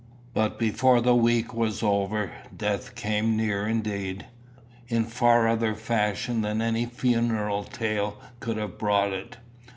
[0.33, 4.25] But before the week was over, death came near indeed
[4.87, 9.37] in far other fashion than any funereal tale could have brought it.